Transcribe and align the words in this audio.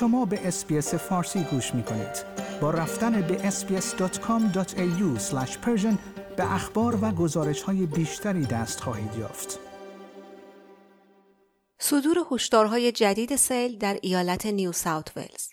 شما 0.00 0.24
به 0.24 0.48
اس‌بی‌اس 0.48 0.94
فارسی 0.94 1.44
گوش 1.44 1.74
می 1.74 1.82
کنید. 1.82 2.24
با 2.60 2.70
رفتن 2.70 3.20
به 3.22 3.50
sbs.com.au 3.50 5.18
به 6.36 6.54
اخبار 6.54 6.98
و 7.04 7.10
گزارش 7.10 7.62
های 7.62 7.86
بیشتری 7.86 8.46
دست 8.46 8.80
خواهید 8.80 9.14
یافت. 9.18 9.58
صدور 11.78 12.16
هشدارهای 12.32 12.92
جدید 12.92 13.36
سیل 13.36 13.78
در 13.78 13.98
ایالت 14.02 14.46
نیو 14.46 14.72
ساوت 14.72 15.12
ولز 15.16 15.48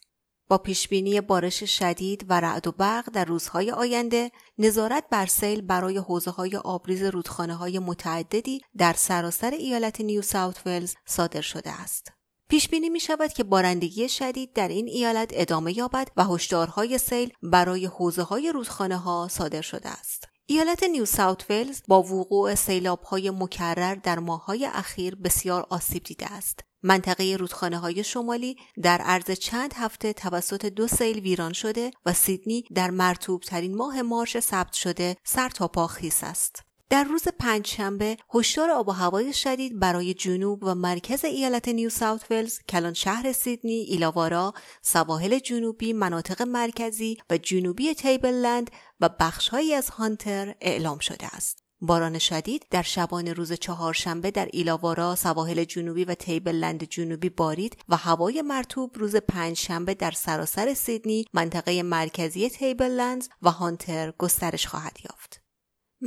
با 0.47 0.57
پیشبینی 0.57 1.21
بارش 1.21 1.63
شدید 1.63 2.25
و 2.29 2.39
رعد 2.39 2.67
و 2.67 2.71
برق 2.71 3.09
در 3.09 3.25
روزهای 3.25 3.71
آینده 3.71 4.31
نظارت 4.57 5.03
بر 5.11 5.25
سیل 5.25 5.61
برای 5.61 5.97
حوزه 5.97 6.31
های 6.31 6.57
آبریز 6.57 7.03
رودخانه 7.03 7.55
های 7.55 7.79
متعددی 7.79 8.61
در 8.77 8.93
سراسر 8.93 9.51
ایالت 9.51 10.01
نیو 10.01 10.21
ساوت 10.21 10.61
ولز 10.65 10.95
صادر 11.05 11.41
شده 11.41 11.71
است. 11.71 12.24
پیش 12.55 12.69
بینی 12.69 12.89
می 12.89 12.99
شود 12.99 13.33
که 13.33 13.43
بارندگی 13.43 14.09
شدید 14.09 14.53
در 14.53 14.67
این 14.67 14.87
ایالت 14.87 15.29
ادامه 15.33 15.77
یابد 15.77 16.07
و 16.17 16.23
هشدارهای 16.23 16.97
سیل 16.97 17.33
برای 17.43 17.85
حوزه 17.85 18.23
های 18.23 18.51
رودخانه 18.51 18.97
ها 18.97 19.27
صادر 19.31 19.61
شده 19.61 19.89
است. 19.89 20.27
ایالت 20.45 20.83
نیو 20.83 21.05
ساوت 21.05 21.45
ولز 21.49 21.81
با 21.87 22.03
وقوع 22.03 22.55
سیلاب 22.55 23.03
های 23.03 23.29
مکرر 23.29 23.95
در 23.95 24.19
ماههای 24.19 24.65
اخیر 24.65 25.15
بسیار 25.15 25.65
آسیب 25.69 26.03
دیده 26.03 26.33
است. 26.33 26.59
منطقه 26.83 27.35
رودخانه 27.39 27.77
های 27.77 28.03
شمالی 28.03 28.55
در 28.83 29.01
عرض 29.01 29.31
چند 29.31 29.73
هفته 29.73 30.13
توسط 30.13 30.65
دو 30.65 30.87
سیل 30.87 31.19
ویران 31.19 31.53
شده 31.53 31.91
و 32.05 32.13
سیدنی 32.13 32.63
در 32.75 32.89
مرتوب 32.89 33.41
ترین 33.41 33.75
ماه 33.75 34.01
مارچ 34.01 34.39
ثبت 34.39 34.73
شده 34.73 35.17
سر 35.23 35.49
تا 35.49 35.67
پا 35.67 35.87
خیس 35.87 36.23
است. 36.23 36.63
در 36.89 37.03
روز 37.03 37.23
پنجشنبه 37.39 38.17
هشدار 38.33 38.71
آب 38.71 38.87
و 38.87 38.91
هوای 38.91 39.33
شدید 39.33 39.79
برای 39.79 40.13
جنوب 40.13 40.63
و 40.63 40.75
مرکز 40.75 41.25
ایالت 41.25 41.67
نیو 41.67 41.89
ساوت 41.89 42.31
ولز 42.31 42.59
کلان 42.69 42.93
شهر 42.93 43.31
سیدنی، 43.31 43.73
ایلاوارا، 43.73 44.53
سواحل 44.81 45.39
جنوبی، 45.39 45.93
مناطق 45.93 46.41
مرکزی 46.41 47.17
و 47.29 47.37
جنوبی 47.37 47.93
تیبل 47.93 48.65
و 48.99 49.09
بخشهایی 49.19 49.73
از 49.73 49.89
هانتر 49.89 50.55
اعلام 50.61 50.99
شده 50.99 51.35
است. 51.35 51.65
باران 51.81 52.19
شدید 52.19 52.65
در 52.71 52.81
شبان 52.81 53.27
روز 53.27 53.53
چهارشنبه 53.53 54.31
در 54.31 54.49
ایلاوارا، 54.53 55.15
سواحل 55.15 55.63
جنوبی 55.63 56.05
و 56.05 56.15
تیبل 56.15 56.55
لند 56.55 56.83
جنوبی 56.83 57.29
بارید 57.29 57.77
و 57.89 57.97
هوای 57.97 58.41
مرتوب 58.41 58.97
روز 58.97 59.15
پنجشنبه 59.15 59.93
در 59.93 60.11
سراسر 60.11 60.73
سیدنی، 60.73 61.25
منطقه 61.33 61.83
مرکزی 61.83 62.49
تیبل 62.49 62.91
لند 62.91 63.27
و 63.41 63.51
هانتر 63.51 64.13
گسترش 64.17 64.67
خواهد 64.67 64.97
یافت. 65.09 65.44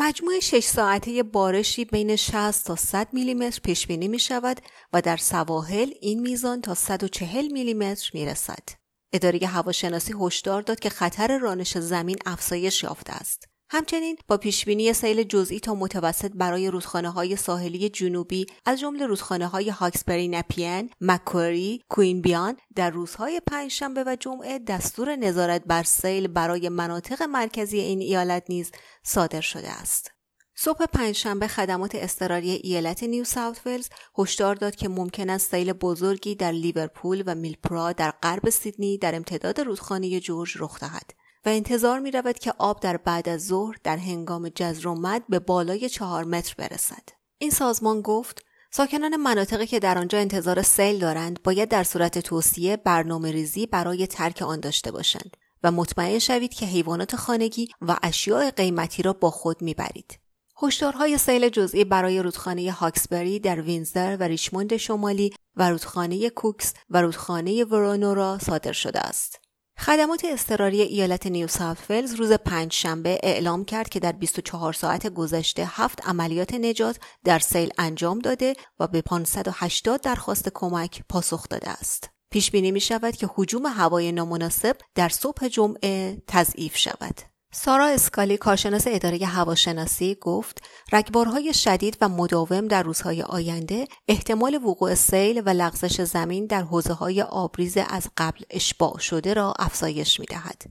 مجموع 0.00 0.40
6 0.40 0.64
ساعته 0.64 1.22
بارشی 1.22 1.84
بین 1.84 2.16
60 2.16 2.66
تا 2.66 2.76
100 2.76 3.08
میلیمتر 3.12 3.60
پیش 3.60 3.86
بینی 3.86 4.08
می 4.08 4.18
شود 4.18 4.60
و 4.92 5.00
در 5.00 5.16
سواحل 5.16 5.90
این 6.00 6.20
میزان 6.20 6.60
تا 6.60 6.74
140 6.74 7.48
میلیمتر 7.52 8.10
می 8.14 8.26
رسد. 8.26 8.68
اداره 9.12 9.46
هواشناسی 9.46 10.14
هشدار 10.20 10.62
داد 10.62 10.80
که 10.80 10.88
خطر 10.88 11.38
رانش 11.38 11.78
زمین 11.78 12.16
افزایش 12.26 12.82
یافته 12.82 13.12
است. 13.12 13.48
همچنین 13.70 14.16
با 14.28 14.36
پیشبینی 14.36 14.92
سیل 14.92 15.22
جزئی 15.22 15.60
تا 15.60 15.74
متوسط 15.74 16.32
برای 16.34 16.70
رودخانه 16.70 17.10
های 17.10 17.36
ساحلی 17.36 17.88
جنوبی 17.88 18.46
از 18.64 18.80
جمله 18.80 19.06
رودخانه 19.06 19.46
های 19.46 19.70
هاکسبری 19.70 20.28
نپین، 20.28 20.90
مکوری، 21.00 21.82
کوین 21.88 22.22
بیان 22.22 22.56
در 22.76 22.90
روزهای 22.90 23.40
پنجشنبه 23.46 24.04
و 24.06 24.16
جمعه 24.20 24.58
دستور 24.58 25.16
نظارت 25.16 25.62
بر 25.66 25.82
سیل 25.82 26.26
برای 26.26 26.68
مناطق 26.68 27.22
مرکزی 27.22 27.78
این 27.78 28.00
ایالت 28.00 28.44
نیز 28.48 28.72
صادر 29.02 29.40
شده 29.40 29.70
است. 29.70 30.10
صبح 30.54 30.86
پنجشنبه 30.86 31.48
خدمات 31.48 31.94
اضطراری 31.94 32.50
ایالت 32.50 33.02
نیو 33.02 33.24
ساوت 33.24 33.66
ولز 33.66 33.88
هشدار 34.18 34.54
داد 34.54 34.76
که 34.76 34.88
ممکن 34.88 35.30
است 35.30 35.50
سیل 35.50 35.72
بزرگی 35.72 36.34
در 36.34 36.52
لیورپول 36.52 37.22
و 37.26 37.34
میلپرا 37.34 37.92
در 37.92 38.10
غرب 38.22 38.50
سیدنی 38.50 38.98
در 38.98 39.14
امتداد 39.14 39.60
رودخانه 39.60 40.20
جورج 40.20 40.52
رخ 40.58 40.80
دهد. 40.80 41.17
و 41.48 41.50
انتظار 41.50 41.98
می 41.98 42.10
رود 42.10 42.38
که 42.38 42.54
آب 42.58 42.80
در 42.80 42.96
بعد 42.96 43.28
از 43.28 43.46
ظهر 43.46 43.76
در 43.84 43.96
هنگام 43.96 44.48
جزر 44.48 44.88
و 44.88 44.94
مد 44.94 45.22
به 45.28 45.38
بالای 45.38 45.88
چهار 45.88 46.24
متر 46.24 46.54
برسد. 46.58 47.08
این 47.38 47.50
سازمان 47.50 48.00
گفت 48.00 48.42
ساکنان 48.70 49.16
مناطقی 49.16 49.66
که 49.66 49.78
در 49.78 49.98
آنجا 49.98 50.18
انتظار 50.18 50.62
سیل 50.62 50.98
دارند 50.98 51.42
باید 51.42 51.68
در 51.68 51.84
صورت 51.84 52.18
توصیه 52.18 52.76
برنامه 52.76 53.30
ریزی 53.30 53.66
برای 53.66 54.06
ترک 54.06 54.42
آن 54.42 54.60
داشته 54.60 54.90
باشند 54.90 55.36
و 55.62 55.70
مطمئن 55.70 56.18
شوید 56.18 56.54
که 56.54 56.66
حیوانات 56.66 57.16
خانگی 57.16 57.68
و 57.82 57.96
اشیاء 58.02 58.50
قیمتی 58.50 59.02
را 59.02 59.12
با 59.12 59.30
خود 59.30 59.62
می‌برید. 59.62 60.18
هشدارهای 60.62 61.18
سیل 61.18 61.48
جزئی 61.48 61.84
برای 61.84 62.22
رودخانه 62.22 62.72
هاکسبری 62.72 63.40
در 63.40 63.60
وینزر 63.60 64.16
و 64.20 64.22
ریشموند 64.22 64.76
شمالی 64.76 65.32
و 65.56 65.70
رودخانه 65.70 66.30
کوکس 66.30 66.74
و 66.90 67.02
رودخانه 67.02 67.64
ورونورا 67.64 68.38
صادر 68.38 68.72
شده 68.72 69.00
است. 69.00 69.47
خدمات 69.80 70.24
اضطراری 70.24 70.80
ایالت 70.82 71.26
نیو 71.26 71.46
ساوت 71.46 71.78
ولز 71.90 72.14
روز 72.14 72.32
پنج 72.32 72.72
شنبه 72.72 73.20
اعلام 73.22 73.64
کرد 73.64 73.88
که 73.88 74.00
در 74.00 74.12
24 74.12 74.72
ساعت 74.72 75.06
گذشته 75.06 75.64
هفت 75.66 76.08
عملیات 76.08 76.54
نجات 76.54 76.98
در 77.24 77.38
سیل 77.38 77.70
انجام 77.78 78.18
داده 78.18 78.54
و 78.80 78.86
به 78.86 79.02
580 79.02 80.00
درخواست 80.00 80.48
کمک 80.54 81.02
پاسخ 81.08 81.48
داده 81.48 81.70
است. 81.70 82.10
پیش 82.30 82.50
بینی 82.50 82.70
می 82.70 82.80
شود 82.80 83.16
که 83.16 83.28
حجوم 83.34 83.66
هوای 83.66 84.12
نامناسب 84.12 84.76
در 84.94 85.08
صبح 85.08 85.48
جمعه 85.48 86.22
تضعیف 86.26 86.76
شود. 86.76 87.37
سارا 87.52 87.86
اسکالی 87.86 88.36
کارشناس 88.36 88.84
اداره 88.86 89.26
هواشناسی 89.26 90.16
گفت 90.20 90.62
رگبارهای 90.92 91.54
شدید 91.54 91.96
و 92.00 92.08
مداوم 92.08 92.68
در 92.68 92.82
روزهای 92.82 93.22
آینده 93.22 93.88
احتمال 94.08 94.54
وقوع 94.54 94.94
سیل 94.94 95.42
و 95.46 95.48
لغزش 95.48 96.00
زمین 96.00 96.46
در 96.46 96.62
حوزه 96.62 96.92
های 96.92 97.22
آبریز 97.22 97.76
از 97.88 98.08
قبل 98.16 98.44
اشباع 98.50 98.98
شده 98.98 99.34
را 99.34 99.54
افزایش 99.58 100.20
می 100.20 100.26
دهد. 100.26 100.62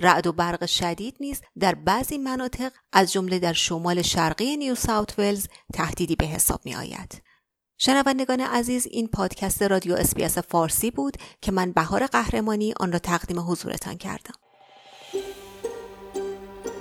رعد 0.00 0.26
و 0.26 0.32
برق 0.32 0.66
شدید 0.66 1.16
نیز 1.20 1.40
در 1.58 1.74
بعضی 1.74 2.18
مناطق 2.18 2.72
از 2.92 3.12
جمله 3.12 3.38
در 3.38 3.52
شمال 3.52 4.02
شرقی 4.02 4.56
نیو 4.56 4.74
ساوت 4.74 5.18
ولز 5.18 5.46
تهدیدی 5.74 6.16
به 6.16 6.26
حساب 6.26 6.60
می 6.64 6.74
آید. 6.74 7.22
شنوندگان 7.78 8.40
عزیز 8.40 8.86
این 8.90 9.08
پادکست 9.08 9.62
رادیو 9.62 9.94
اس‌بی‌اس 9.94 10.38
فارسی 10.38 10.90
بود 10.90 11.16
که 11.40 11.52
من 11.52 11.72
بهار 11.72 12.06
قهرمانی 12.06 12.74
آن 12.80 12.92
را 12.92 12.98
تقدیم 12.98 13.40
حضورتان 13.40 13.96
کردم. 13.96 14.34